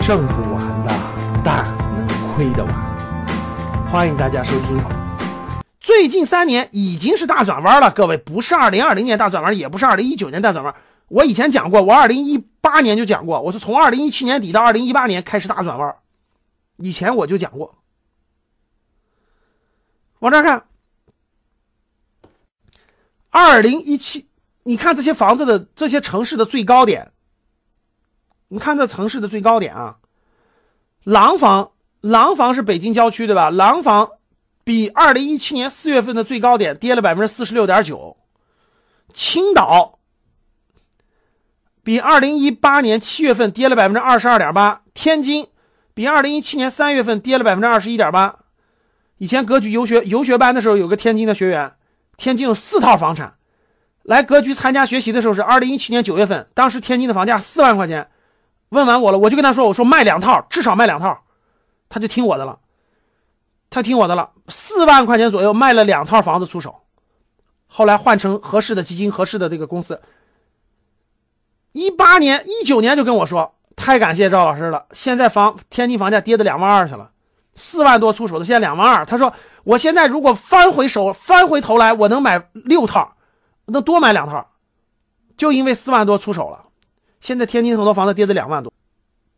[0.00, 0.90] 挣不完的，
[1.44, 1.64] 但
[1.96, 3.88] 能亏得完。
[3.88, 4.82] 欢迎大家收听。
[5.80, 10.74] 最近三年已经是大转弯了，各位，不是二零二零年大转弯，也不是二零一九年大转弯。
[11.08, 15.96] 我以前讲过，我二零一八年就讲过，我是从二零一七年底到二零一八年开始大转弯。
[16.76, 17.76] 以前我就讲过。
[20.20, 20.64] 往这看，
[23.30, 24.28] 二零一七，
[24.62, 27.10] 你看这些房子的这些城市的最高点，
[28.52, 29.96] 你看这城市的最高点啊，
[31.04, 31.70] 廊坊，
[32.02, 33.48] 廊坊是北京郊区对吧？
[33.48, 34.10] 廊坊
[34.62, 38.18] 比二零一七年四月份的最高点跌了百分之四十六点九，
[39.14, 39.98] 青岛
[41.82, 45.46] 比二零一八年七月份跌了百分之二十二点八，天津
[45.94, 48.40] 比二零一七年三月份跌了百分之二十一点八。
[49.16, 51.72] 以前格局游学游学班的时候，有个天津的学员，
[52.18, 53.36] 天津有四套房产，
[54.02, 58.08] 来格局参加学习的时候是二零一七年九月份，当时天津的房价四万块钱，
[58.72, 61.20] 问完我了，我就跟他说，我说卖两套，至少卖两套，
[61.90, 62.58] 他就听我的了，
[63.68, 66.80] 他听我的了，四万块钱左右卖了两套房子出手，
[67.66, 70.00] 后来换成合适的基金，合适的这个公司，
[71.72, 77.10] 一八年一九年就跟我说，太感谢赵老师了，现在房天津房价跌到两万二去了。
[77.54, 79.04] 四万多出手的，现在两万二。
[79.04, 83.12] 他说：“我现在如果翻回手，翻回头来，我能买六套，
[83.66, 84.48] 能多买两套，
[85.36, 86.64] 就因为四万多出手了。
[87.22, 88.72] 现在天津很多房子跌了两万多。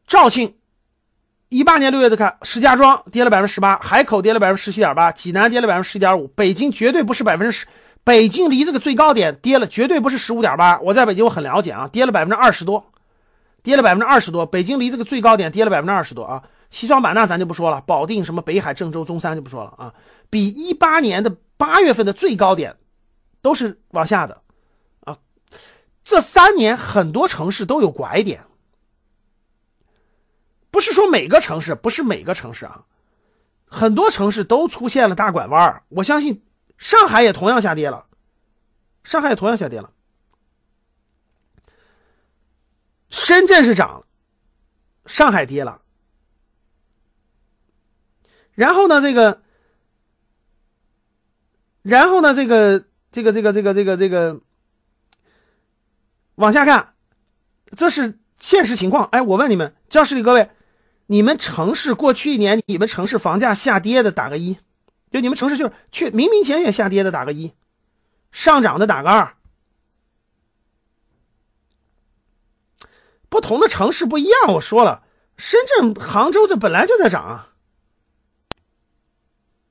[0.09, 0.57] 肇庆，
[1.51, 7.67] 一八年六月的看，石家庄跌了百分之十八，海口跌了百分之十七点八，济南跌了百分之十点五，北京绝对不是百分之十，
[8.03, 10.81] 北京离这个最高点跌了，绝对不是十五点八。
[10.81, 12.91] 我在北京我很了解啊，跌了百分之二十多，
[13.63, 19.95] 跌了百分之二十多，北京离这个最高点跌了百分之二十多啊。”西双版纳咱就不说了，保定什么北海、郑州、中山就不说了啊，
[20.29, 22.77] 比一八年的八月份的最高点
[23.43, 24.41] 都是往下的。
[26.05, 28.45] 这三年很多城市都有拐点，
[30.71, 32.85] 不是说每个城市，不是每个城市啊，
[33.67, 35.83] 很多城市都出现了大拐弯。
[35.89, 36.45] 我相信
[36.77, 38.07] 上海也同样下跌了，
[39.03, 39.93] 上海也同样下跌了，
[43.09, 44.05] 深圳是涨，
[45.07, 45.81] 上海跌了。
[48.55, 49.43] 然后呢，这个，
[51.83, 54.41] 然后呢，这个，这个，这个，这个，这个，这个，
[56.35, 56.95] 往下看，
[57.77, 59.07] 这是现实情况。
[59.07, 60.51] 哎，我问你们，教室里各位，
[61.07, 64.59] 你们城市过去一年，你们城市房价下跌的打个一，
[65.11, 67.53] 就你们城市就是确明明显显下跌的打个一，
[68.33, 69.35] 上涨的打个二。
[73.29, 75.03] 不同的城市不一样，我说了，
[75.37, 77.49] 深圳、杭州这本来就在涨啊。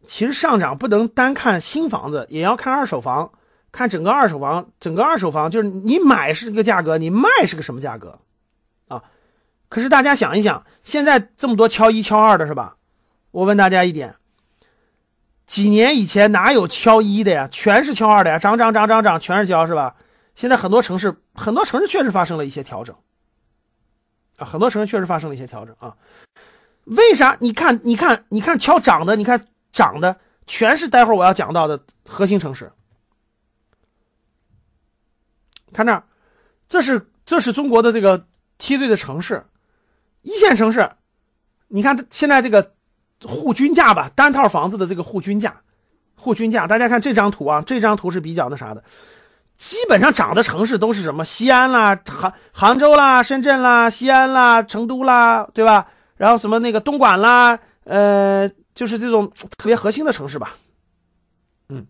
[0.06, 3.32] 其实上涨不能单看新房子，也要看二手房，
[3.74, 8.20] 看整个二手房，整个二手房就是你买是一个价格，你卖是个什么价格
[8.88, 9.04] 啊？
[9.68, 12.78] 可是大家想一想，现在这么多敲一敲二的是吧？
[13.32, 14.16] 我问大家一点，
[15.46, 17.50] 几年以前哪有敲一的呀？
[17.52, 19.98] 全是敲二的呀，涨涨涨涨涨，全是敲是吧？
[20.36, 22.96] 现在很多城市，很多城市确实发生了一些调整
[24.38, 25.98] 啊，很多城市确实发生了一些调整啊。
[26.86, 27.36] 为啥？
[27.40, 29.48] 你看，你看，你看敲涨的，你看。
[29.74, 32.74] 涨的全是待会儿我要讲到的核心城市，
[35.74, 36.04] 看这儿，
[36.70, 38.26] 这是这是中国的这个
[38.58, 39.44] 梯队的城市，
[40.22, 40.92] 一线城市，
[41.68, 42.74] 你看现在这个
[43.22, 45.62] 户均价吧，单套房子的这个户均价，
[46.16, 48.84] 户均价，大家看这张图啊，这张图是比较那啥的，
[49.58, 51.26] 基本上涨的城市都是什么？
[51.26, 55.90] 西安啦、杭杭州啦、深圳啦、西安啦、成都啦，对吧？
[56.16, 58.52] 然后什么那个东莞啦，呃。
[58.76, 60.56] 就是这种特别核心的城市吧，
[61.70, 61.86] 嗯，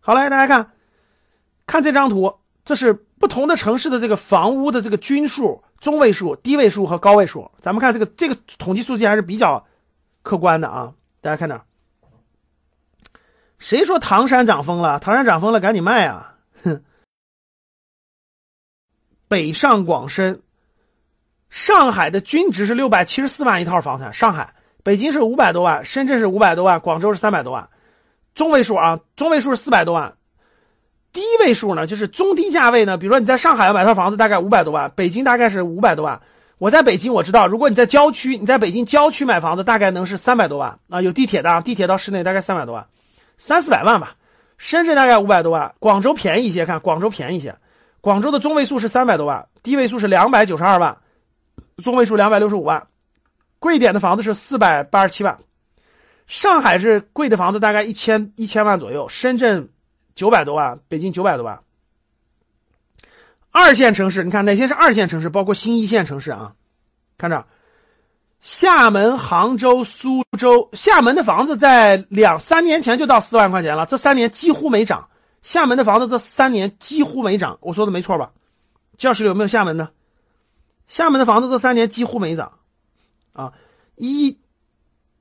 [0.00, 0.72] 好来大家看，
[1.66, 7.50] 看这张图，这是不同的城市的这个房屋的这个均数、中位数、低位数和高位数。
[7.60, 9.66] 咱们看这个这个统计数据还是比较
[10.22, 10.94] 客观的啊。
[11.20, 11.60] 大家看这，
[13.58, 14.98] 谁说唐山涨疯了？
[14.98, 16.36] 唐山涨疯了，赶紧卖啊！
[16.64, 16.82] 哼，
[19.28, 20.42] 北上广深，
[21.48, 24.54] 上海的均值是六百七十四万一套房产，上海。
[24.84, 27.70] 北京是五百多万，深圳是五百多万，广州是三百多万，
[28.34, 30.16] 中位数啊，中位数是四百多万，
[31.12, 36.20] 低位数呢就是中低价位呢，比如说你在上海要买套房子，大概五百多万，北京大概是五百多万。
[36.58, 42.86] 我在北京我知道，如果你在郊区，你在北京郊区买房子，大概能是三百多万啊，有地铁的，地铁到市内大概三百多万，
[43.36, 44.14] 三四百万吧。
[44.58, 47.54] 深圳大概五百多万，广州便宜一些，看广州便宜一些，
[48.00, 50.96] 广州的中位数是三百多万，低位数是两百九十二万，
[51.82, 52.86] 中位数两百六十五万。
[53.58, 55.36] 贵点的房子是四百八十七万，
[56.26, 59.68] 上海是贵的房子大概一千一千万左右，深圳
[60.14, 61.58] 九百多万，北京九百多万。
[63.50, 65.28] 二线城市，你看哪些是二线城市？
[65.28, 66.54] 包括新一线城市啊，
[67.18, 67.46] 看着
[68.40, 75.08] 厦门、杭州、苏州，厦门的房子在两三年前就到四万块钱了，这三年几乎没涨。
[75.42, 78.30] 厦门的房子这三年几乎没涨，我说的没错吧？
[78.96, 79.90] 教室里有没有厦门的？
[80.88, 82.52] 厦门的房子这三年几乎没涨，
[83.32, 83.52] 啊，
[83.96, 84.38] 一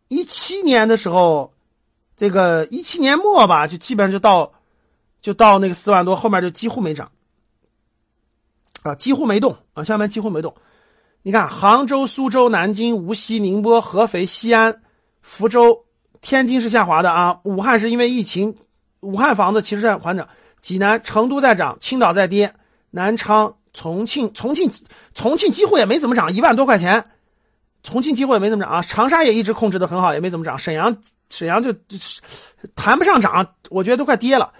[0.09, 1.53] 一七年的时候，
[2.15, 4.51] 这个一七年末吧，就基本上就到
[5.21, 7.11] 就到那个四万多，后面就几乎没涨，
[8.83, 10.53] 啊，几乎没动啊，下面几乎没动。
[11.21, 14.81] 你看，杭州、苏州、南京、无锡、宁波、合肥、西安、
[15.21, 15.85] 福州、
[16.19, 18.55] 天津是下滑的啊，武汉是因为疫情。
[19.01, 20.27] 武汉房子其实在缓涨，
[20.61, 22.53] 济南、成都在涨，青岛在跌，
[22.89, 24.71] 南昌、重庆、重庆、
[25.13, 27.03] 重庆几乎也没怎么涨，一万多块钱，
[27.83, 28.81] 重庆几乎也没怎么涨啊。
[28.81, 30.57] 长沙也一直控制的很好，也没怎么涨。
[30.57, 30.95] 沈阳，
[31.29, 31.71] 沈阳就
[32.75, 34.51] 谈不上涨，我觉得都快跌了。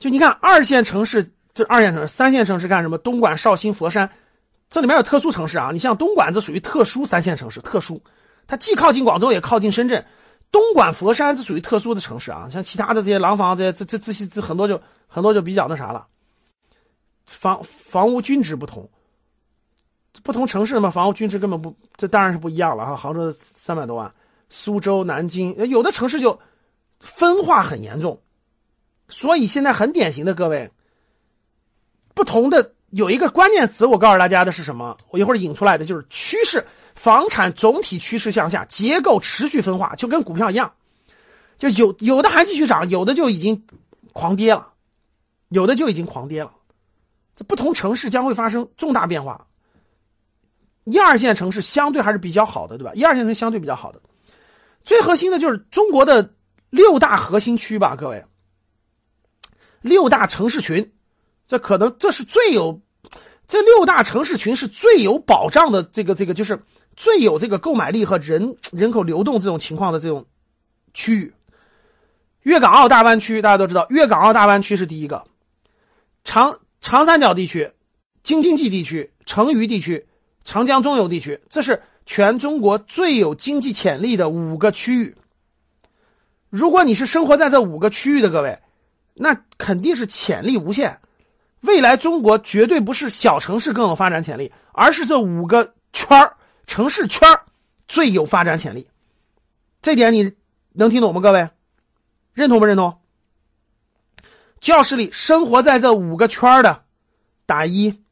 [0.00, 2.96] 就你看二线城市，这二线城市、三线城市干什么？
[2.98, 4.10] 东莞、绍兴、佛山，
[4.70, 5.70] 这里面有特殊城市啊。
[5.72, 8.02] 你像东莞，这属于特殊三线城市，特殊，
[8.46, 10.04] 它既靠近广州，也靠近深圳。
[10.50, 16.06] 东莞、佛山这属于特殊的城市啊，像其他的这些廊坊这些这这这些这很多就很多就比较那啥了，
[17.26, 18.88] 房房屋均值不同，
[20.22, 22.96] 不同城市嘛，房屋均值根本不，这当然是不一样了哈。
[22.96, 23.30] 杭州
[23.60, 24.10] 三百多万，
[24.48, 26.36] 苏州、南京有的城市就
[27.00, 28.18] 分化很严重，
[29.10, 30.70] 所以现在很典型的各位，
[32.14, 34.96] 不同的有一个关键词，我告诉大家的是什么？
[35.10, 36.64] 我一会儿引出来的就是趋势。
[36.94, 40.70] 房产总体趋势向下，结构持续分化，就跟股票一样，
[41.56, 43.64] 就有有的还继续涨，有的就已经
[44.12, 44.68] 狂跌了，
[45.48, 46.50] 有的就已经狂跌了。
[47.36, 49.46] 这不同城市将会发生重大变化。
[50.84, 52.90] 一二线城市相对还是比较好的，对吧？
[52.94, 54.00] 一二线城市相对比较好的，
[54.84, 56.34] 最核心的就是中国的
[56.68, 58.22] 六大核心区吧，各位，
[59.80, 60.92] 六大城市群，
[61.46, 62.80] 这可能这是最有，
[63.46, 66.60] 这六大城市群是最有保障的，这个这个就是。
[66.96, 70.26] 最有这个购买力和人人口流动这种情况的这种
[70.92, 71.32] 区域，
[72.42, 75.24] 粤港澳大湾区大家都知道，粤港澳大湾区是第一个，
[76.24, 77.72] 长长三角地区、
[78.22, 80.06] 京津冀地区、成渝地区、
[80.44, 85.14] 长江中游地区，这是全中国最有经济潜力的五个区域。
[86.50, 88.58] 如果你是生活在这五个区域的各位，
[89.14, 91.00] 那肯定是潜力无限。
[91.60, 96.30] 未来中国绝对不是小城市更有发展潜力，而是这五个圈。
[96.66, 97.28] 城市圈
[97.88, 98.88] 最有发展潜力，
[99.82, 100.32] 这点你
[100.72, 101.20] 能听懂吗？
[101.20, 101.50] 各位，
[102.32, 102.96] 认同不认同？
[104.60, 106.84] 教室里生活在这五个圈的
[107.44, 108.04] 打一，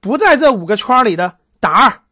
[0.00, 2.02] 不在这五个圈里的打二。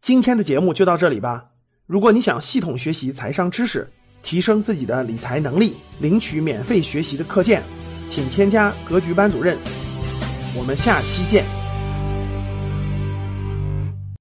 [0.00, 1.50] 今天的节目就到这里吧。
[1.84, 3.90] 如果你想系统学习财商知识，
[4.22, 7.62] 提升自己的理财能力，领取免费学习的课件，
[8.08, 9.56] 请添加格局班主任。
[10.56, 11.59] 我们下期见。